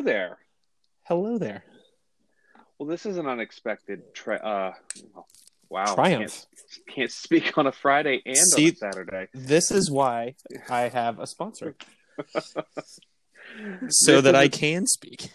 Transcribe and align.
Hello 0.00 0.12
there. 0.12 0.38
Hello 1.02 1.36
there. 1.36 1.62
Well, 2.78 2.88
this 2.88 3.04
is 3.04 3.18
an 3.18 3.26
unexpected. 3.26 4.14
Tri- 4.14 4.38
uh, 4.38 4.72
wow. 5.68 5.94
Triumph. 5.94 6.46
Can't, 6.86 6.96
can't 6.96 7.10
speak 7.10 7.58
on 7.58 7.66
a 7.66 7.72
Friday 7.72 8.22
and 8.24 8.34
See- 8.34 8.68
on 8.68 8.72
a 8.72 8.76
Saturday. 8.76 9.28
This 9.34 9.70
is 9.70 9.90
why 9.90 10.36
I 10.70 10.88
have 10.88 11.18
a 11.18 11.26
sponsor. 11.26 11.76
so 13.90 14.22
that 14.22 14.34
I 14.34 14.48
can 14.48 14.86
speak. 14.86 15.28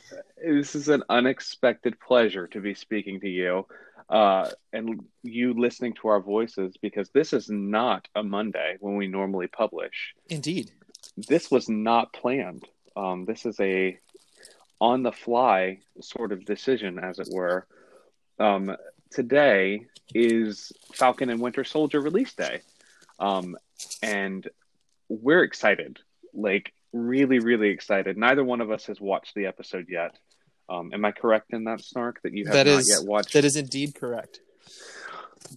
This 0.43 0.73
is 0.73 0.89
an 0.89 1.03
unexpected 1.09 1.99
pleasure 1.99 2.47
to 2.47 2.59
be 2.59 2.73
speaking 2.73 3.19
to 3.19 3.29
you, 3.29 3.67
uh, 4.09 4.49
and 4.73 5.01
you 5.21 5.53
listening 5.53 5.93
to 6.01 6.07
our 6.07 6.21
voices 6.21 6.73
because 6.81 7.11
this 7.11 7.33
is 7.33 7.51
not 7.51 8.07
a 8.15 8.23
Monday 8.23 8.77
when 8.79 8.95
we 8.95 9.05
normally 9.05 9.45
publish. 9.45 10.15
Indeed. 10.27 10.71
this 11.15 11.51
was 11.51 11.69
not 11.69 12.13
planned. 12.13 12.67
Um, 12.95 13.25
this 13.25 13.45
is 13.45 13.59
a 13.59 13.99
on 14.81 15.03
the 15.03 15.11
fly 15.11 15.79
sort 16.01 16.31
of 16.31 16.45
decision, 16.45 16.99
as 16.99 17.19
it 17.19 17.27
were. 17.31 17.65
Um, 18.39 18.75
today 19.11 19.85
is 20.13 20.71
Falcon 20.93 21.29
and 21.29 21.39
Winter 21.39 21.63
Soldier 21.63 22.01
release 22.01 22.33
day, 22.33 22.61
um, 23.19 23.55
and 24.03 24.47
we're 25.09 25.43
excited. 25.43 25.99
Like 26.33 26.73
really, 26.91 27.39
really 27.39 27.69
excited. 27.69 28.17
Neither 28.17 28.43
one 28.43 28.61
of 28.61 28.71
us 28.71 28.85
has 28.85 28.99
watched 28.99 29.35
the 29.35 29.45
episode 29.45 29.87
yet. 29.89 30.17
Um, 30.67 30.91
am 30.93 31.05
I 31.05 31.11
correct 31.11 31.53
in 31.53 31.65
that 31.65 31.81
snark 31.81 32.21
that 32.23 32.33
you 32.33 32.45
have 32.45 32.53
That 32.53 32.65
not 32.67 32.79
is- 32.79 32.89
yet 32.89 33.07
watched? 33.07 33.33
That 33.33 33.45
is 33.45 33.55
indeed 33.55 33.95
correct. 33.95 34.39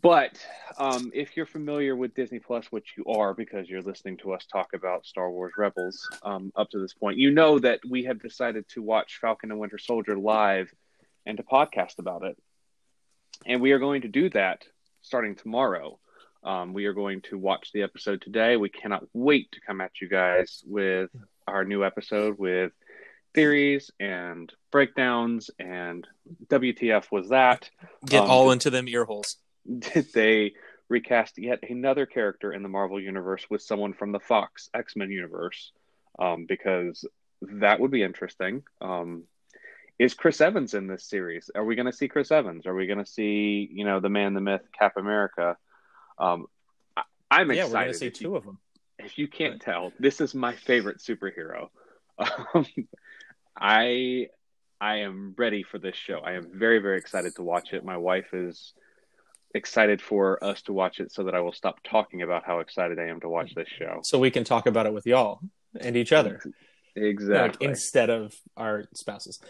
But 0.03 0.39
um, 0.79 1.11
if 1.15 1.37
you're 1.37 1.47
familiar 1.47 1.97
with 1.97 2.15
Disney 2.15 2.39
Plus, 2.39 2.67
which 2.71 2.95
you 2.97 3.05
are 3.07 3.35
because 3.35 3.69
you're 3.69 3.83
listening 3.83 4.17
to 4.19 4.33
us 4.33 4.47
talk 4.47 4.69
about 4.75 5.07
Star 5.07 5.31
Wars 5.31 5.55
Rebels 5.57 6.09
um, 6.23 6.53
up 6.57 6.71
to 6.71 6.79
this 6.79 6.95
point, 6.95 7.19
you 7.19 7.31
know 7.31 7.59
that 7.59 7.81
we 7.89 8.05
have 8.05 8.21
decided 8.21 8.69
to 8.71 8.83
watch 8.83 9.19
Falcon 9.21 9.51
and 9.51 9.59
Winter 9.59 9.79
Soldier 9.79 10.17
live 10.17 10.73
and 11.27 11.37
to 11.37 11.43
podcast 11.43 11.99
about 11.99 12.25
it. 12.25 12.37
And 13.47 13.61
we 13.61 13.73
are 13.73 13.79
going 13.79 14.03
to 14.03 14.09
do 14.09 14.31
that 14.31 14.65
starting 15.03 15.35
tomorrow. 15.37 15.99
Um, 16.45 16.73
we 16.73 16.87
are 16.87 16.93
going 16.93 17.23
to 17.23 17.39
watch 17.39 17.73
the 17.73 17.83
episode 17.83 18.23
today. 18.23 18.57
We 18.57 18.69
cannot 18.69 19.05
wait 19.13 19.51
to 19.53 19.61
come 19.67 19.81
at 19.81 20.01
you 20.01 20.09
guys 20.09 20.63
with 20.67 21.11
our 21.47 21.65
new 21.65 21.85
episode 21.85 22.39
with 22.39 22.73
theories 23.35 23.91
and 24.01 24.53
breakdowns 24.71 25.51
and 25.59 26.07
WTF 26.47 27.11
was 27.11 27.29
that 27.31 27.69
Get 28.07 28.23
Um, 28.23 28.31
all 28.31 28.51
into 28.51 28.71
them 28.71 28.89
ear 28.89 29.05
holes. 29.05 29.37
Did 29.79 30.13
they 30.15 30.53
recast 30.89 31.39
yet 31.39 31.59
another 31.69 32.07
character 32.07 32.53
in 32.53 32.63
the 32.63 32.69
Marvel 32.69 33.01
universe 33.01 33.47
with 33.51 33.63
someone 33.63 33.93
from 33.93 34.13
the 34.13 34.21
Fox 34.21 34.71
X 34.75 34.97
Men 34.97 35.11
universe? 35.11 35.73
Um, 36.19 36.47
because 36.49 37.05
that 37.43 37.81
would 37.81 37.91
be 37.91 38.03
interesting. 38.03 38.63
Um, 38.81 39.25
is 39.99 40.15
Chris 40.15 40.41
Evans 40.41 40.75
in 40.75 40.87
this 40.87 41.05
series? 41.09 41.51
Are 41.55 41.65
we 41.65 41.75
going 41.77 41.87
to 41.87 41.93
see 41.93 42.09
Chris 42.09 42.31
Evans? 42.31 42.67
Are 42.67 42.75
we 42.75 42.87
going 42.87 42.99
to 43.05 43.07
see 43.07 43.69
you 43.73 43.85
know 43.85 44.01
the 44.01 44.09
man, 44.09 44.35
the 44.35 44.41
myth, 44.41 44.63
Cap 44.79 44.97
America? 44.97 45.57
Um, 46.19 46.47
I, 46.97 47.03
I'm 47.31 47.51
Yeah, 47.51 47.65
excited. 47.65 47.73
we're 47.73 47.79
going 47.81 47.93
to 47.93 47.99
see 47.99 48.11
two 48.11 48.37
of 48.37 48.45
them. 48.45 48.59
if 48.99 49.19
you 49.19 49.29
can't 49.29 49.61
tell, 49.61 49.93
this 49.99 50.21
is 50.21 50.35
my 50.35 50.55
favorite 50.55 50.99
superhero. 50.99 51.69
Um, 52.55 52.67
I 53.61 54.29
I 54.81 54.97
am 54.99 55.35
ready 55.37 55.63
for 55.63 55.79
this 55.79 55.97
show. 55.97 56.19
I 56.19 56.33
am 56.33 56.49
very 56.53 56.79
very 56.81 56.99
excited 56.99 57.35
to 57.37 57.43
watch 57.43 57.73
it. 57.73 57.85
My 57.85 57.97
wife 57.97 58.33
is 58.33 58.73
excited 59.55 60.01
for 60.03 60.43
us 60.45 60.63
to 60.63 60.73
watch 60.73 61.01
it 61.01 61.13
so 61.13 61.25
that 61.25 61.35
I 61.35 61.41
will 61.41 61.53
stop 61.53 61.79
talking 61.83 62.23
about 62.23 62.45
how 62.45 62.61
excited 62.61 62.99
I 62.99 63.07
am 63.07 63.21
to 63.21 63.29
watch 63.29 63.55
this 63.55 63.69
show. 63.69 64.01
So 64.03 64.19
we 64.19 64.31
can 64.31 64.45
talk 64.45 64.67
about 64.67 64.87
it 64.87 64.93
with 64.93 65.07
y'all 65.07 65.41
and 65.81 65.97
each 65.97 66.13
other. 66.13 66.41
Like, 66.45 66.55
Exactly. 66.97 67.67
instead 67.69 68.11
of 68.11 68.35
our 68.57 68.85
spouses. 68.95 69.41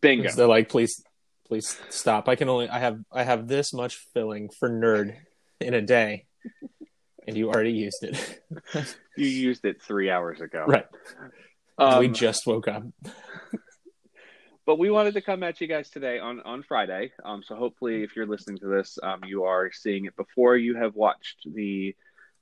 Bingo. 0.00 0.22
Because 0.22 0.36
They're 0.36 0.46
like, 0.48 0.68
please, 0.68 1.02
please 1.46 1.78
stop. 1.88 2.28
I 2.28 2.34
can 2.34 2.48
only, 2.48 2.68
I 2.68 2.80
have, 2.80 2.98
I 3.12 3.22
have 3.22 3.46
this 3.46 3.72
much 3.72 3.96
filling 4.12 4.50
for 4.50 4.68
nerd 4.68 5.14
in 5.60 5.74
a 5.74 5.80
day, 5.82 6.26
and 7.28 7.36
you 7.36 7.48
already 7.48 7.72
used 7.72 8.02
it. 8.02 8.42
You 9.14 9.26
used 9.26 9.66
it 9.66 9.82
three 9.82 10.08
hours 10.10 10.40
ago. 10.40 10.64
right. 10.66 10.86
Um, 11.76 11.98
we 11.98 12.08
just 12.08 12.46
woke 12.46 12.66
up. 12.66 12.82
But 14.66 14.78
we 14.78 14.90
wanted 14.90 15.14
to 15.14 15.20
come 15.20 15.42
at 15.42 15.60
you 15.60 15.66
guys 15.66 15.90
today 15.90 16.18
on 16.18 16.40
on 16.40 16.62
Friday. 16.62 17.12
Um, 17.24 17.42
so 17.42 17.56
hopefully, 17.56 18.02
if 18.02 18.14
you're 18.14 18.26
listening 18.26 18.58
to 18.58 18.66
this, 18.66 18.98
um, 19.02 19.20
you 19.24 19.44
are 19.44 19.70
seeing 19.72 20.04
it 20.06 20.16
before 20.16 20.56
you 20.56 20.76
have 20.76 20.94
watched 20.94 21.46
the 21.52 21.94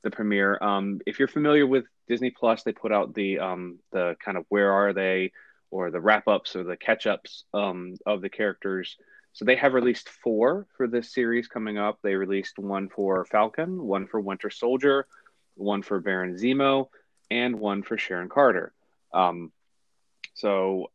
the 0.03 0.11
premiere. 0.11 0.59
Um, 0.61 1.01
if 1.07 1.19
you're 1.19 1.29
familiar 1.29 1.67
with 1.67 1.85
Disney 2.09 2.31
Plus, 2.31 2.63
they 2.63 2.73
put 2.73 2.93
out 2.93 3.15
the 3.15 3.39
um 3.39 3.79
the 3.93 4.17
kind 4.25 4.37
of 4.37 4.45
where 4.49 4.73
are 4.73 4.93
they 4.93 5.33
or 5.71 5.91
the 5.91 6.01
wrap 6.01 6.27
ups 6.29 6.57
or 6.57 6.65
the 6.65 6.77
catch 6.77 7.07
ups 7.07 7.45
um 7.55 7.97
of 8.07 8.21
the 8.21 8.31
characters. 8.31 8.97
So 9.33 9.45
they 9.45 9.57
have 9.57 9.75
released 9.75 10.09
four 10.09 10.67
for 10.77 10.89
this 10.89 11.15
series 11.15 11.47
coming 11.47 11.79
up. 11.79 12.01
They 12.03 12.17
released 12.17 12.59
one 12.59 12.89
for 12.89 13.25
Falcon, 13.25 13.81
one 13.81 14.09
for 14.09 14.21
Winter 14.21 14.51
Soldier, 14.51 15.07
one 15.55 15.83
for 15.83 16.01
Baron 16.01 16.35
Zemo, 16.35 16.89
and 17.31 17.61
one 17.61 17.83
for 17.83 17.97
Sharon 17.97 18.29
Carter. 18.29 18.73
Um, 19.15 19.53
so 20.35 20.91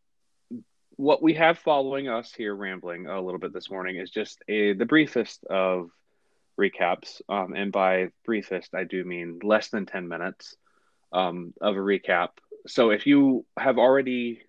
what 0.97 1.21
we 1.21 1.33
have 1.33 1.59
following 1.59 2.07
us 2.07 2.33
here 2.33 2.55
rambling 2.55 3.07
a 3.07 3.21
little 3.21 3.39
bit 3.39 3.53
this 3.53 3.69
morning 3.69 3.97
is 3.97 4.09
just 4.09 4.41
a, 4.47 4.73
the 4.73 4.85
briefest 4.85 5.43
of 5.45 5.89
recaps. 6.59 7.21
Um, 7.27 7.53
and 7.53 7.71
by 7.71 8.09
briefest 8.23 8.73
i 8.73 8.85
do 8.85 9.03
mean 9.03 9.39
less 9.43 9.69
than 9.69 9.85
10 9.85 10.07
minutes 10.07 10.55
um, 11.11 11.53
of 11.61 11.75
a 11.75 11.79
recap. 11.79 12.29
So 12.67 12.89
if 12.89 13.05
you 13.05 13.45
have 13.57 13.77
already 13.77 14.41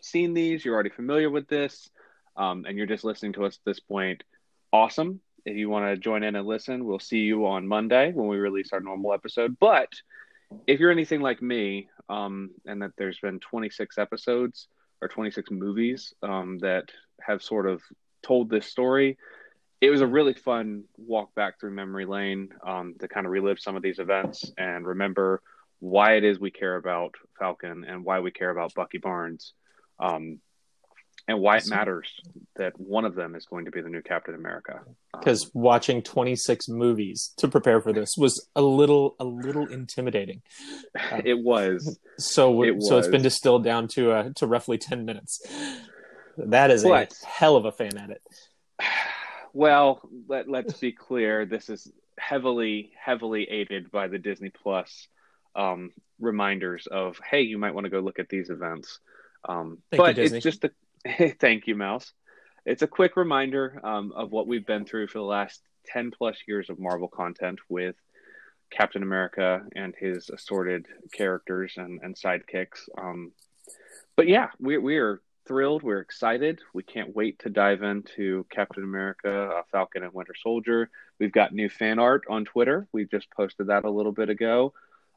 seen 0.00 0.32
these 0.32 0.64
you're 0.64 0.74
already 0.74 0.90
familiar 0.90 1.28
with 1.28 1.48
this 1.48 1.90
um, 2.36 2.64
and 2.66 2.78
you're 2.78 2.86
just 2.86 3.04
listening 3.04 3.34
to 3.34 3.44
us 3.44 3.56
at 3.56 3.64
this 3.64 3.80
point 3.80 4.24
awesome. 4.72 5.20
If 5.44 5.56
you 5.56 5.68
want 5.68 5.86
to 5.86 5.96
join 5.96 6.22
in 6.22 6.34
and 6.34 6.46
listen 6.46 6.84
we'll 6.86 6.98
see 6.98 7.18
you 7.18 7.46
on 7.46 7.68
monday 7.68 8.12
when 8.12 8.28
we 8.28 8.38
release 8.38 8.72
our 8.72 8.80
normal 8.80 9.12
episode. 9.12 9.58
But 9.60 9.92
if 10.66 10.80
you're 10.80 10.90
anything 10.90 11.20
like 11.20 11.42
me 11.42 11.88
um, 12.08 12.50
and 12.64 12.80
that 12.80 12.92
there's 12.96 13.18
been 13.18 13.38
26 13.38 13.98
episodes 13.98 14.66
or 15.00 15.08
26 15.08 15.50
movies 15.50 16.14
um, 16.22 16.58
that 16.58 16.90
have 17.20 17.42
sort 17.42 17.66
of 17.66 17.82
told 18.22 18.50
this 18.50 18.66
story. 18.66 19.18
It 19.80 19.90
was 19.90 20.02
a 20.02 20.06
really 20.06 20.34
fun 20.34 20.84
walk 20.98 21.34
back 21.34 21.58
through 21.58 21.70
memory 21.70 22.04
lane 22.04 22.50
um, 22.66 22.94
to 23.00 23.08
kind 23.08 23.26
of 23.26 23.32
relive 23.32 23.58
some 23.58 23.76
of 23.76 23.82
these 23.82 23.98
events 23.98 24.52
and 24.58 24.86
remember 24.86 25.42
why 25.78 26.16
it 26.16 26.24
is 26.24 26.38
we 26.38 26.50
care 26.50 26.76
about 26.76 27.14
Falcon 27.38 27.84
and 27.84 28.04
why 28.04 28.20
we 28.20 28.30
care 28.30 28.50
about 28.50 28.74
Bucky 28.74 28.98
Barnes 28.98 29.54
um, 29.98 30.38
and 31.30 31.40
why 31.40 31.58
it 31.58 31.68
matters 31.68 32.08
that 32.56 32.78
one 32.80 33.04
of 33.04 33.14
them 33.14 33.36
is 33.36 33.46
going 33.46 33.64
to 33.64 33.70
be 33.70 33.80
the 33.80 33.88
new 33.88 34.02
Captain 34.02 34.34
America. 34.34 34.80
Um, 34.84 35.20
Because 35.20 35.48
watching 35.54 36.02
26 36.02 36.68
movies 36.68 37.32
to 37.36 37.46
prepare 37.46 37.80
for 37.80 37.92
this 37.92 38.16
was 38.18 38.48
a 38.56 38.62
little, 38.62 39.14
a 39.20 39.24
little 39.24 39.66
intimidating. 39.68 40.42
it 41.24 41.38
was. 41.38 42.00
So, 42.18 42.64
It 42.64 42.82
so 42.82 42.98
it's 42.98 43.06
been 43.06 43.22
distilled 43.22 43.62
down 43.62 43.86
to 43.88 44.10
uh, 44.10 44.30
to 44.36 44.46
roughly 44.48 44.76
10 44.76 45.04
minutes. 45.04 45.40
That 46.36 46.72
is 46.72 46.82
But- 46.82 47.12
a 47.12 47.26
hell 47.26 47.54
of 47.56 47.64
a 47.64 47.72
fan 47.72 47.96
edit. 47.96 48.22
Well, 49.52 50.00
let, 50.28 50.48
let's 50.48 50.74
be 50.78 50.92
clear. 50.92 51.44
This 51.44 51.70
is 51.70 51.90
heavily, 52.16 52.92
heavily 52.96 53.50
aided 53.50 53.90
by 53.90 54.06
the 54.06 54.16
Disney 54.16 54.50
Plus 54.50 55.08
um, 55.56 55.90
reminders 56.20 56.86
of, 56.86 57.18
hey, 57.28 57.40
you 57.40 57.58
might 57.58 57.74
want 57.74 57.84
to 57.86 57.90
go 57.90 57.98
look 57.98 58.20
at 58.20 58.28
these 58.28 58.48
events. 58.48 59.00
Um, 59.48 59.78
Thank 59.90 60.00
but 60.00 60.18
it's 60.18 60.38
just 60.44 60.64
thank 61.40 61.66
you, 61.66 61.74
Mouse. 61.74 62.12
It's 62.66 62.82
a 62.82 62.86
quick 62.86 63.16
reminder 63.16 63.80
um, 63.82 64.12
of 64.14 64.30
what 64.30 64.46
we've 64.46 64.66
been 64.66 64.84
through 64.84 65.08
for 65.08 65.18
the 65.18 65.24
last 65.24 65.60
10 65.86 66.10
plus 66.10 66.36
years 66.46 66.68
of 66.68 66.78
Marvel 66.78 67.08
content 67.08 67.58
with 67.68 67.96
Captain 68.70 69.02
America 69.02 69.62
and 69.74 69.94
his 69.98 70.28
assorted 70.30 70.86
characters 71.12 71.74
and, 71.76 72.00
and 72.02 72.14
sidekicks. 72.14 72.88
Um, 72.98 73.32
but 74.16 74.28
yeah, 74.28 74.48
we, 74.58 74.76
we 74.78 74.98
are 74.98 75.22
thrilled. 75.48 75.82
We're 75.82 76.00
excited. 76.00 76.60
We 76.74 76.82
can't 76.82 77.16
wait 77.16 77.38
to 77.40 77.50
dive 77.50 77.82
into 77.82 78.46
Captain 78.50 78.84
America, 78.84 79.50
uh, 79.56 79.62
Falcon, 79.72 80.02
and 80.02 80.12
Winter 80.12 80.34
Soldier. 80.40 80.90
We've 81.18 81.32
got 81.32 81.54
new 81.54 81.68
fan 81.70 81.98
art 81.98 82.24
on 82.28 82.44
Twitter. 82.44 82.86
We 82.92 83.06
just 83.06 83.30
posted 83.30 83.68
that 83.68 83.84
a 83.84 83.90
little 83.90 84.12
bit 84.12 84.28
ago. 84.28 84.74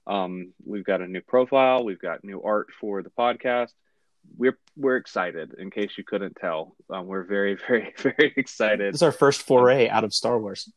Um, 0.08 0.54
we've 0.66 0.86
got 0.86 1.02
a 1.02 1.08
new 1.08 1.22
profile. 1.22 1.84
We've 1.84 2.02
got 2.02 2.24
new 2.24 2.42
art 2.42 2.70
for 2.80 3.04
the 3.04 3.10
podcast. 3.10 3.74
We're 4.38 4.58
we're 4.76 4.98
excited. 4.98 5.54
In 5.58 5.70
case 5.72 5.92
you 5.98 6.04
couldn't 6.04 6.36
tell, 6.40 6.76
um, 6.90 7.06
we're 7.08 7.24
very 7.24 7.56
very 7.68 7.94
very 7.98 8.34
excited. 8.36 8.94
This 8.94 9.00
is 9.00 9.04
our 9.04 9.12
first 9.12 9.42
foray 9.44 9.88
out 9.90 10.04
of 10.04 10.14
Star 10.14 10.40
Wars. 10.40 10.72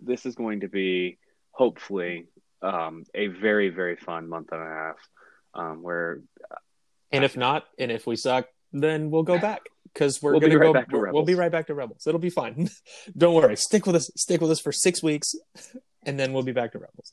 This 0.00 0.24
is 0.26 0.34
going 0.34 0.60
to 0.60 0.68
be 0.68 1.18
hopefully 1.52 2.26
um, 2.62 3.04
a 3.14 3.26
very 3.28 3.68
very 3.68 3.96
fun 3.96 4.28
month 4.28 4.48
and 4.52 4.62
a 4.62 4.64
half. 4.66 4.96
Um, 5.54 5.82
where 5.82 6.20
And 7.12 7.24
if 7.24 7.36
not, 7.36 7.64
and 7.78 7.90
if 7.90 8.06
we 8.06 8.14
suck, 8.16 8.46
then 8.72 9.10
we'll 9.10 9.24
go 9.24 9.38
back 9.38 9.62
because 9.92 10.22
we're 10.22 10.30
We'll 10.32 10.40
be 10.40 10.46
gonna 10.46 10.58
right 10.60 10.66
go. 10.68 10.72
back 10.72 10.88
to 10.90 10.98
we'll, 10.98 11.12
we'll 11.12 11.24
be 11.24 11.34
right 11.34 11.50
back 11.50 11.66
to 11.66 11.74
Rebels. 11.74 12.06
It'll 12.06 12.20
be 12.20 12.30
fine. 12.30 12.68
Don't 13.16 13.34
worry. 13.34 13.56
Stick 13.56 13.84
with 13.86 13.96
us. 13.96 14.10
Stick 14.16 14.40
with 14.40 14.50
us 14.50 14.60
for 14.60 14.70
six 14.72 15.02
weeks, 15.02 15.34
and 16.04 16.18
then 16.18 16.32
we'll 16.32 16.44
be 16.44 16.52
back 16.52 16.72
to 16.72 16.78
Rebels. 16.78 17.12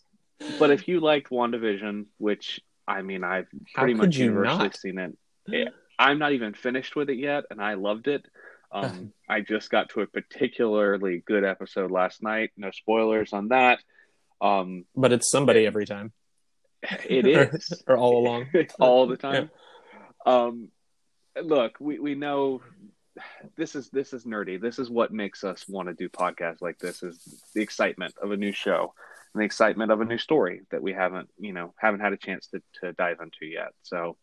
but 0.59 0.69
if 0.69 0.87
you 0.87 0.99
liked 0.99 1.31
WandaVision, 1.31 2.05
which 2.19 2.59
I 2.87 3.01
mean 3.01 3.23
I've 3.23 3.47
pretty 3.73 3.93
much 3.93 4.17
universally 4.17 4.63
not? 4.63 4.77
seen 4.77 4.99
it. 4.99 5.17
Yeah, 5.49 5.69
I'm 5.97 6.19
not 6.19 6.33
even 6.33 6.53
finished 6.53 6.97
with 6.97 7.09
it 7.09 7.17
yet, 7.17 7.45
and 7.49 7.61
I 7.61 7.75
loved 7.75 8.07
it. 8.07 8.25
Um, 8.69 9.13
I 9.29 9.39
just 9.39 9.69
got 9.69 9.91
to 9.91 10.01
a 10.01 10.07
particularly 10.07 11.23
good 11.25 11.45
episode 11.45 11.89
last 11.89 12.21
night. 12.21 12.51
No 12.57 12.69
spoilers 12.71 13.31
on 13.31 13.47
that. 13.47 13.79
Um, 14.41 14.83
but 14.93 15.13
it's 15.13 15.31
somebody 15.31 15.65
every 15.65 15.85
time. 15.85 16.11
It 17.09 17.25
is, 17.25 17.81
or 17.87 17.97
all 17.97 18.17
along, 18.17 18.47
all 18.77 19.07
the 19.07 19.15
time. 19.15 19.49
Yeah. 20.25 20.33
Um, 20.33 20.67
look, 21.41 21.77
we 21.79 21.97
we 21.97 22.13
know 22.13 22.61
this 23.55 23.73
is 23.73 23.89
this 23.89 24.13
is 24.13 24.25
nerdy. 24.25 24.61
This 24.61 24.79
is 24.79 24.89
what 24.89 25.11
makes 25.11 25.43
us 25.43 25.65
want 25.67 25.87
to 25.87 25.93
do 25.93 26.09
podcasts 26.09 26.61
like 26.61 26.77
this. 26.77 27.03
Is 27.03 27.41
the 27.55 27.61
excitement 27.61 28.15
of 28.21 28.31
a 28.31 28.37
new 28.37 28.51
show 28.51 28.93
and 29.37 29.43
the 29.43 29.45
excitement 29.45 29.91
of 29.91 30.01
a 30.01 30.05
new 30.05 30.17
story 30.17 30.61
that 30.71 30.81
we 30.81 30.93
haven't 30.93 31.29
you 31.37 31.53
know 31.53 31.71
haven't 31.77 31.99
had 31.99 32.11
a 32.11 32.17
chance 32.17 32.47
to 32.47 32.61
to 32.81 32.91
dive 32.93 33.17
into 33.21 33.45
yet. 33.45 33.71
So 33.83 34.17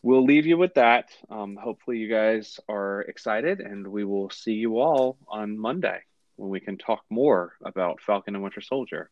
we'll 0.00 0.24
leave 0.24 0.46
you 0.46 0.56
with 0.56 0.74
that. 0.74 1.10
Um, 1.28 1.58
hopefully, 1.60 1.98
you 1.98 2.08
guys 2.08 2.60
are 2.68 3.00
excited, 3.02 3.58
and 3.60 3.88
we 3.88 4.04
will 4.04 4.30
see 4.30 4.52
you 4.52 4.78
all 4.78 5.18
on 5.26 5.58
Monday 5.58 6.02
when 6.36 6.50
we 6.50 6.60
can 6.60 6.78
talk 6.78 7.02
more 7.10 7.54
about 7.64 8.00
Falcon 8.00 8.36
and 8.36 8.44
Winter 8.44 8.60
Soldier. 8.60 9.10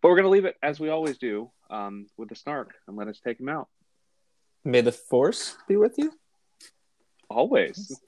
But 0.00 0.08
we're 0.08 0.16
going 0.16 0.24
to 0.24 0.30
leave 0.30 0.46
it 0.46 0.56
as 0.62 0.80
we 0.80 0.88
always 0.88 1.18
do 1.18 1.50
um, 1.68 2.06
with 2.16 2.30
the 2.30 2.34
snark 2.34 2.72
and 2.86 2.96
let 2.96 3.08
us 3.08 3.20
take 3.22 3.38
him 3.38 3.50
out. 3.50 3.68
May 4.64 4.80
the 4.80 4.92
force 4.92 5.56
be 5.68 5.76
with 5.76 5.98
you. 5.98 6.12
Always. 7.28 8.00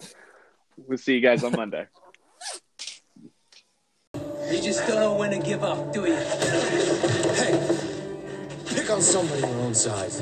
We'll 0.78 0.96
see 0.96 1.14
you 1.14 1.20
guys 1.20 1.44
on 1.44 1.52
Monday. 1.52 1.86
You 4.50 4.60
just 4.60 4.84
don't 4.88 4.96
know 4.96 5.14
when 5.14 5.30
to 5.30 5.38
give 5.38 5.62
up, 5.62 5.92
do 5.92 6.06
you? 6.06 6.14
Hey, 6.14 7.52
pick 8.66 8.90
on 8.90 9.00
somebody 9.00 9.42
your 9.42 9.50
own 9.50 9.74
size. 9.74 10.20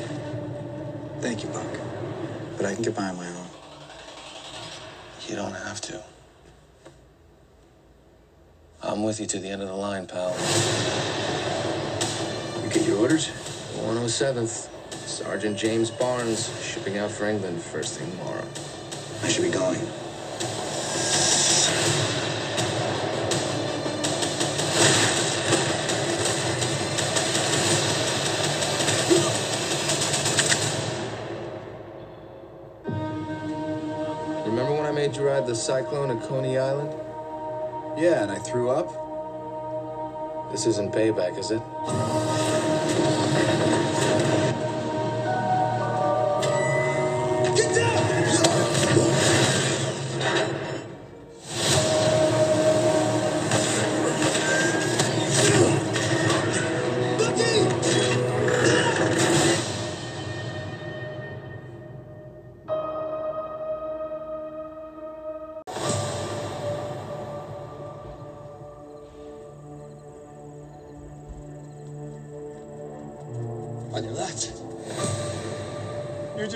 Thank 1.20 1.42
you, 1.42 1.48
Buck. 1.48 1.66
But 2.58 2.66
I 2.66 2.74
can 2.74 2.82
get 2.82 2.94
by 2.94 3.08
on 3.08 3.16
my 3.16 3.26
own. 3.26 3.46
You 5.26 5.34
don't 5.34 5.54
have 5.54 5.80
to. 5.80 6.02
I'm 8.82 9.02
with 9.02 9.18
you 9.18 9.26
to 9.26 9.38
the 9.38 9.48
end 9.48 9.62
of 9.62 9.68
the 9.68 9.74
line, 9.74 10.06
pal. 10.06 10.36
You 12.62 12.68
get 12.68 12.86
your 12.86 12.98
orders? 12.98 13.28
107th. 13.78 14.68
Sergeant 15.08 15.56
James 15.56 15.90
Barnes, 15.90 16.52
shipping 16.62 16.98
out 16.98 17.10
for 17.10 17.26
England 17.26 17.62
first 17.62 17.98
thing 17.98 18.10
tomorrow. 18.10 18.46
I 19.22 19.28
should 19.28 19.44
be 19.44 19.50
going. 19.50 19.80
The 35.46 35.54
Cyclone 35.54 36.10
at 36.10 36.22
Coney 36.28 36.58
Island? 36.58 36.92
Yeah, 37.96 38.22
and 38.22 38.32
I 38.32 38.38
threw 38.38 38.70
up? 38.70 38.92
This 40.50 40.66
isn't 40.66 40.92
payback, 40.92 41.38
is 41.38 41.50
it? 41.50 42.27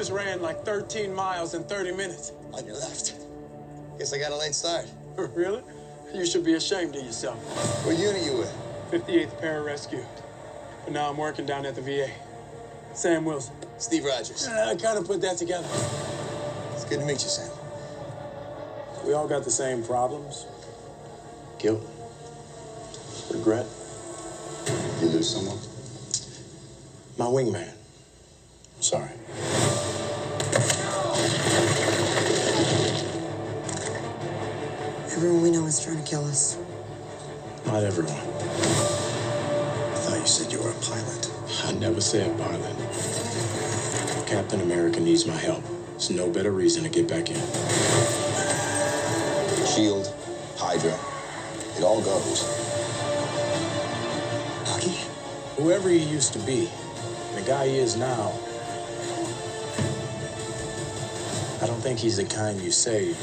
Just 0.03 0.11
ran 0.11 0.43
like 0.43 0.65
13 0.65 1.15
miles 1.15 1.55
in 1.55 1.63
30 1.63 1.93
minutes. 1.93 2.33
On 2.55 2.67
your 2.67 2.75
left. 2.75 3.15
Guess 3.99 4.13
I 4.13 4.19
got 4.19 4.33
a 4.33 4.37
late 4.37 4.53
start. 4.53 4.85
really? 5.17 5.63
You 6.13 6.27
should 6.27 6.45
be 6.45 6.55
ashamed 6.55 6.97
of 6.97 7.05
yourself. 7.05 7.39
What 7.87 7.97
unit 7.97 8.21
are 8.21 8.25
you 8.25 8.39
with? 8.39 8.53
58th 8.91 9.41
Pararescue. 9.41 10.05
But 10.83 10.93
now 10.93 11.09
I'm 11.09 11.17
working 11.17 11.47
down 11.47 11.67
at 11.67 11.77
the 11.77 11.83
VA. 11.83 12.11
Sam 12.95 13.25
Wilson. 13.25 13.55
Steve 13.79 14.05
Rogers. 14.05 14.49
I 14.49 14.75
kind 14.75 14.99
of 14.99 15.07
put 15.07 15.21
that 15.21 15.39
together. 15.39 15.69
It's 16.73 16.85
good 16.85 16.99
to 16.99 17.07
meet 17.07 17.23
you, 17.23 17.29
Sam. 17.29 17.53
We 19.07 19.13
all 19.13 19.29
got 19.29 19.45
the 19.45 19.53
same 19.53 19.85
problems. 19.85 20.47
Guilt. 21.61 21.81
Regret. 23.33 23.67
You 25.01 25.07
lose 25.11 25.31
someone? 25.31 25.59
My 27.17 27.27
wingman. 27.27 27.73
Sorry. 28.81 29.11
Kill 36.13 36.27
us. 36.27 36.59
Not 37.65 37.85
everyone. 37.85 38.13
I 38.13 38.21
thought 39.97 40.21
you 40.21 40.27
said 40.27 40.53
you 40.53 40.61
were 40.61 40.69
a 40.69 40.75
pilot. 40.75 41.31
I 41.65 41.73
never 41.73 42.03
said 42.03 42.37
pilot. 42.37 42.77
Captain 44.27 44.61
America 44.61 45.01
needs 45.01 45.25
my 45.25 45.39
help. 45.39 45.65
There's 45.93 46.11
no 46.11 46.29
better 46.29 46.51
reason 46.51 46.83
to 46.83 46.91
get 46.91 47.09
back 47.09 47.31
in. 47.31 47.41
Shield, 49.65 50.13
Hydra. 50.59 50.93
It 51.79 51.83
all 51.83 52.03
goes. 52.03 52.43
Bucky? 54.67 54.99
Whoever 55.63 55.89
he 55.89 55.97
used 55.97 56.35
to 56.35 56.41
be, 56.41 56.69
the 57.37 57.43
guy 57.47 57.69
he 57.69 57.79
is 57.79 57.97
now, 57.97 58.35
I 61.63 61.67
don't 61.67 61.81
think 61.81 62.01
he's 62.01 62.19
the 62.19 62.27
kind 62.27 62.61
you 62.61 62.71
save. 62.71 63.17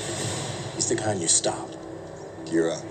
He's 0.73 0.89
the 0.89 0.95
kind 0.95 1.21
you 1.21 1.27
stop. 1.27 1.68
Gear 2.49 2.71
up. 2.71 2.83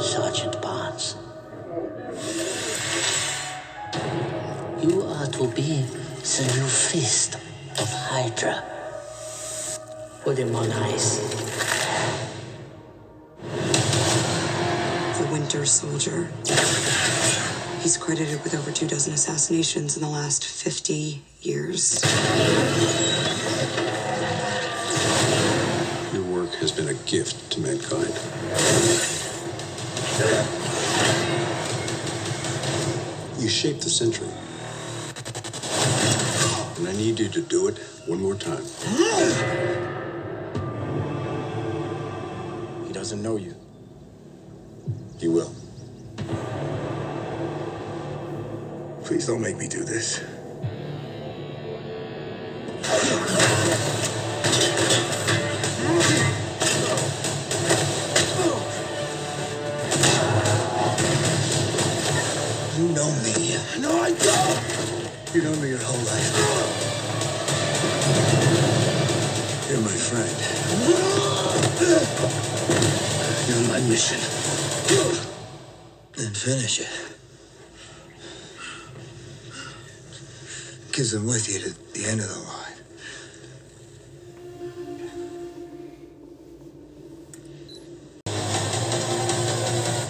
Sergeant 0.00 0.62
Barnes. 0.62 1.16
You 4.82 5.02
are 5.02 5.26
to 5.26 5.48
be 5.48 5.82
the 5.82 6.52
new 6.54 6.66
fist 6.66 7.34
of 7.34 7.88
Hydra. 7.92 8.62
Put 10.22 10.38
him 10.38 10.54
on 10.54 10.70
ice. 10.70 11.18
The 15.18 15.28
Winter 15.32 15.66
Soldier. 15.66 16.30
He's 17.80 17.96
credited 17.96 18.42
with 18.44 18.54
over 18.54 18.70
two 18.70 18.86
dozen 18.86 19.12
assassinations 19.12 19.96
in 19.96 20.02
the 20.02 20.08
last 20.08 20.44
50 20.44 21.22
years. 21.40 22.02
Your 26.12 26.24
work 26.24 26.50
has 26.66 26.76
been 26.76 26.88
a 26.88 26.98
gift 27.08 27.52
to 27.52 27.60
mankind. 27.60 28.12
You 33.38 33.48
shaped 33.48 33.82
the 33.82 33.88
century. 33.88 34.26
And 36.76 36.88
I 36.88 36.92
need 36.96 37.20
you 37.20 37.28
to 37.28 37.40
do 37.40 37.68
it 37.68 37.78
one 38.06 38.20
more 38.20 38.34
time. 38.34 38.64
He 42.84 42.92
doesn't 42.92 43.22
know 43.22 43.36
you. 43.36 43.54
He 45.20 45.28
will. 45.28 45.54
Please 49.04 49.28
don't 49.28 49.40
make 49.40 49.56
me 49.56 49.68
do 49.68 49.84
this. 49.84 50.35
You're 69.68 69.80
my 69.80 69.88
friend. 69.88 70.36
You're 73.48 73.68
my 73.68 73.80
mission. 73.88 74.20
Then 76.16 76.32
finish 76.32 76.80
it. 76.80 76.88
Because 80.86 81.14
I'm 81.14 81.26
with 81.26 81.48
you 81.52 81.60
to 81.60 81.70
the 81.92 82.06
end 82.08 82.20
of 82.20 82.28
the 82.28 82.38
line. 82.40 82.76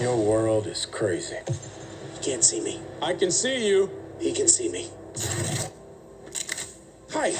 Your 0.00 0.16
world 0.16 0.66
is 0.68 0.86
crazy. 0.86 1.36
You 1.48 2.20
can't 2.22 2.44
see 2.44 2.60
me. 2.60 2.80
I 3.02 3.14
can 3.14 3.30
see 3.30 3.66
you. 3.66 3.90
He 4.20 4.32
can 4.32 4.48
see 4.48 4.68
me. 4.68 4.88
Hi. 7.26 7.35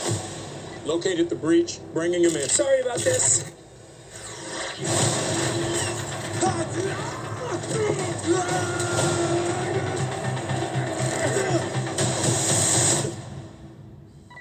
Located 0.85 1.29
the 1.29 1.37
breach, 1.37 1.79
bringing 1.95 2.25
him 2.25 2.35
in. 2.35 2.49
Sorry 2.49 2.81
about 2.81 2.99
this. 2.99 3.53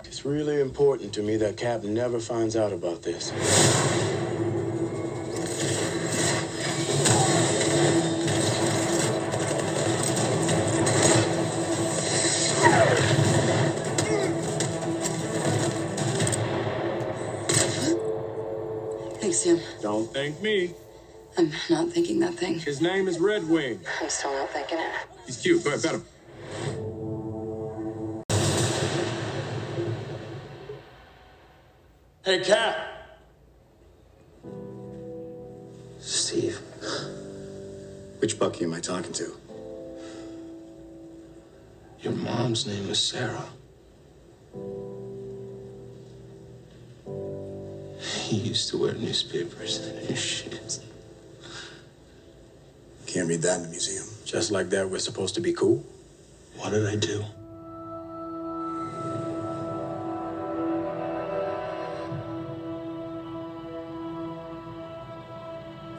It's 0.06 0.26
really 0.26 0.62
important 0.62 1.14
to 1.14 1.22
me 1.22 1.38
that 1.38 1.58
Cap 1.58 1.84
never 1.84 2.20
finds 2.20 2.56
out 2.56 2.74
about 2.74 3.04
this. 3.04 3.32
Don't 20.06 20.14
thank 20.14 20.42
me. 20.42 20.72
I'm 21.36 21.52
not 21.68 21.90
thinking 21.90 22.20
that 22.20 22.36
thing. 22.36 22.60
His 22.60 22.80
name 22.80 23.08
is 23.08 23.18
Redwing. 23.18 23.80
I'm 24.02 24.10
still 24.10 24.32
not 24.34 24.52
thinking 24.52 24.78
it. 24.78 24.92
He's 25.26 25.38
cute. 25.38 25.64
Go 25.64 25.72
ahead, 25.72 25.82
pet 25.82 25.96
him. 25.96 26.06
Hey, 32.24 32.40
Cap. 32.44 32.78
Steve. 36.00 36.60
Which 38.20 38.38
Bucky 38.38 38.66
am 38.66 38.76
I 38.76 38.80
talking 38.80 39.14
to? 39.14 39.36
Your 42.02 42.14
mom's 42.14 42.68
name 42.68 42.90
is 42.92 43.00
Sarah. 43.00 43.46
He 48.25 48.37
used 48.37 48.71
to 48.71 48.79
wear 48.79 48.95
newspapers 48.95 49.87
in 49.87 50.07
his 50.07 50.19
shoes. 50.19 50.81
Can't 53.07 53.29
read 53.29 53.43
that 53.43 53.57
in 53.57 53.63
the 53.65 53.69
museum. 53.69 54.07
Just 54.25 54.51
like 54.51 54.71
that, 54.71 54.89
we're 54.89 54.99
supposed 54.99 55.35
to 55.35 55.41
be 55.41 55.53
cool? 55.53 55.85
What 56.57 56.71
did 56.71 56.87
I 56.87 56.97
do? 56.97 57.25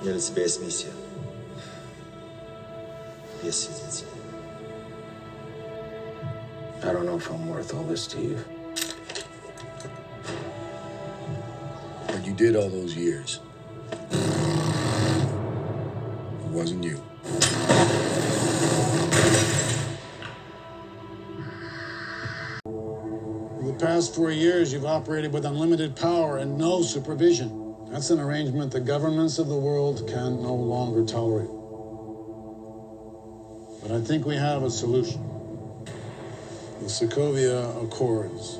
Я 0.03 0.13
на 0.13 0.19
тебя 0.19 0.41
есть 0.41 0.61
миссия. 0.61 0.91
Без 3.43 3.59
свидетелей. 3.59 4.07
I 6.83 6.91
don't 6.91 7.05
know 7.05 7.17
if 7.17 7.29
I'm 7.29 7.47
worth 7.47 7.73
all 7.75 7.83
this, 7.83 8.03
Steve. 8.03 8.39
What 8.39 8.54
you 8.54 8.54
Did 12.36 12.54
all 12.54 12.68
those 12.68 12.94
years. 12.94 13.40
It 13.90 14.18
wasn't 16.50 16.84
you. 16.84 17.02
For 22.64 23.64
the 23.64 23.78
past 23.80 24.14
four 24.14 24.30
years, 24.30 24.70
you've 24.72 24.84
operated 24.84 25.32
with 25.32 25.46
unlimited 25.46 25.96
power 25.96 26.36
and 26.36 26.58
no 26.58 26.82
supervision. 26.82 27.74
That's 27.90 28.10
an 28.10 28.20
arrangement 28.20 28.70
the 28.70 28.80
governments 28.80 29.38
of 29.38 29.48
the 29.48 29.56
world 29.56 30.06
can 30.06 30.42
no 30.42 30.54
longer 30.54 31.06
tolerate. 31.06 31.48
But 33.80 33.92
I 33.92 34.00
think 34.04 34.26
we 34.26 34.36
have 34.36 34.62
a 34.62 34.70
solution. 34.70 35.22
The 36.80 36.86
Sokovia 36.86 37.82
Accords. 37.82 38.58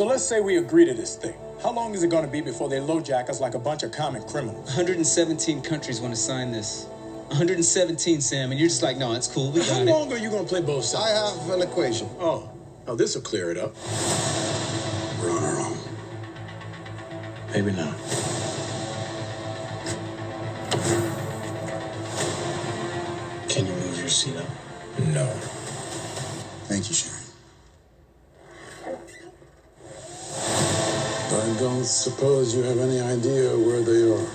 So 0.00 0.06
let's 0.06 0.24
say 0.24 0.40
we 0.40 0.56
agree 0.56 0.86
to 0.86 0.94
this 0.94 1.14
thing. 1.16 1.34
How 1.62 1.72
long 1.72 1.92
is 1.92 2.02
it 2.02 2.08
going 2.08 2.24
to 2.24 2.30
be 2.30 2.40
before 2.40 2.70
they 2.70 2.78
LoJack 2.78 3.28
us 3.28 3.38
like 3.38 3.52
a 3.52 3.58
bunch 3.58 3.82
of 3.82 3.92
common 3.92 4.22
criminals? 4.22 4.64
117 4.68 5.60
countries 5.60 6.00
want 6.00 6.14
to 6.14 6.18
sign 6.18 6.52
this. 6.52 6.86
117, 7.28 8.22
Sam, 8.22 8.50
and 8.50 8.58
you're 8.58 8.70
just 8.70 8.82
like, 8.82 8.96
no, 8.96 9.12
it's 9.12 9.26
cool. 9.28 9.52
We 9.52 9.60
got 9.60 9.68
How 9.68 9.82
it. 9.82 9.84
long 9.84 10.10
are 10.10 10.16
you 10.16 10.30
going 10.30 10.44
to 10.44 10.48
play 10.48 10.62
both 10.62 10.86
sides? 10.86 11.04
I 11.04 11.50
have 11.50 11.60
an 11.60 11.68
equation. 11.68 12.08
Oh, 12.18 12.50
Oh, 12.86 12.96
this 12.96 13.14
will 13.14 13.20
clear 13.20 13.50
it 13.50 13.58
up. 13.58 13.74
We're 15.20 15.32
on 15.32 15.44
our 15.44 15.60
own. 15.60 15.78
Maybe 17.52 17.72
not. 17.72 17.94
Can 23.50 23.66
you 23.66 23.72
move 23.74 23.98
your 23.98 24.08
seat 24.08 24.36
up? 24.38 24.48
No. 25.08 25.26
Thank 26.70 26.88
you, 26.88 26.94
Sharon. 26.94 27.20
I 31.32 31.54
don't 31.80 31.86
suppose 31.86 32.54
you 32.54 32.62
have 32.62 32.78
any 32.78 33.00
idea 33.00 33.56
where 33.56 33.80
they 33.80 34.02
are. 34.02 34.28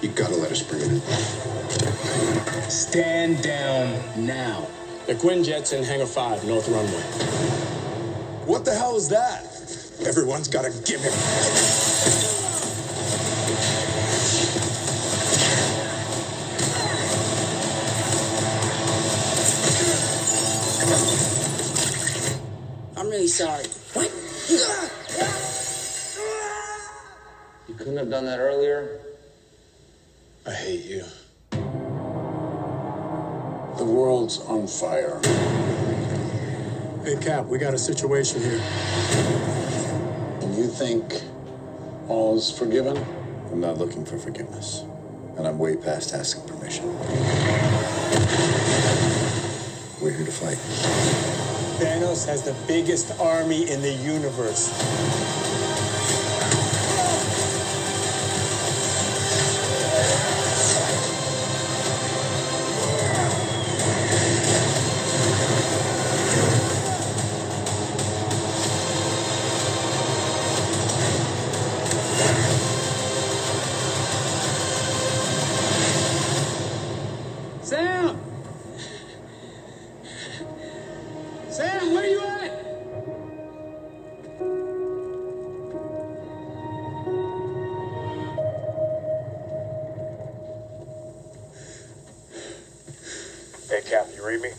You 0.00 0.08
gotta 0.08 0.36
let 0.36 0.50
us 0.50 0.62
bring 0.62 0.80
it 0.80 0.88
in. 0.90 2.70
stand 2.70 3.42
down 3.42 3.92
now. 4.16 4.66
The 5.06 5.16
Quinjet's 5.16 5.74
in 5.74 5.84
Hangar 5.84 6.06
5, 6.06 6.44
North 6.46 6.66
Runway. 6.66 7.02
What 8.46 8.64
the 8.64 8.74
hell 8.74 8.96
is 8.96 9.10
that? 9.10 9.44
Everyone's 10.06 10.48
gotta 10.48 10.70
give 10.86 11.02
him. 11.02 11.12
I'm 22.96 23.10
really 23.10 23.28
sorry. 23.28 23.66
What? 24.52 24.92
You 27.68 27.74
couldn't 27.74 27.96
have 27.96 28.10
done 28.10 28.26
that 28.26 28.38
earlier? 28.38 29.00
I 30.46 30.50
hate 30.52 30.84
you. 30.84 31.04
The 33.78 33.84
world's 33.84 34.40
on 34.40 34.66
fire. 34.66 35.20
Hey, 37.02 37.16
Cap, 37.22 37.46
we 37.46 37.56
got 37.56 37.72
a 37.72 37.78
situation 37.78 38.42
here. 38.42 38.60
And 40.42 40.54
you 40.54 40.66
think 40.66 41.22
all's 42.08 42.50
forgiven? 42.56 42.98
I'm 43.50 43.60
not 43.60 43.78
looking 43.78 44.04
for 44.04 44.18
forgiveness. 44.18 44.84
And 45.38 45.48
I'm 45.48 45.58
way 45.58 45.76
past 45.76 46.12
asking 46.12 46.46
permission. 46.46 46.86
We're 50.00 50.10
here 50.10 50.26
to 50.26 50.32
fight. 50.32 51.41
Thanos 51.82 52.24
has 52.26 52.42
the 52.42 52.54
biggest 52.68 53.10
army 53.18 53.68
in 53.68 53.82
the 53.82 53.90
universe. 53.90 54.70
Hey, 93.72 93.80
Cap, 93.80 94.06
you 94.14 94.22
read 94.22 94.42
me? 94.42 94.50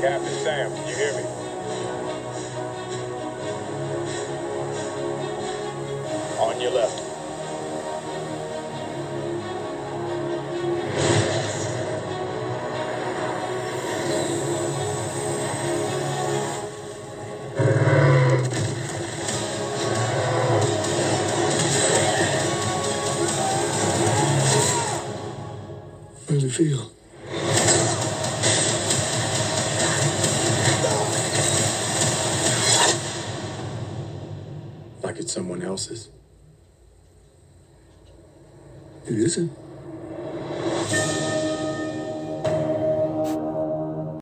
Captain 0.00 0.32
Sam, 0.42 0.74
can 0.74 0.88
you 0.88 0.96
hear 0.96 1.14
me? 1.16 1.29
Feel? 26.50 26.90
Like 35.02 35.18
it's 35.18 35.32
someone 35.32 35.62
else's. 35.62 36.08
It 39.06 39.16
isn't. 39.16 39.69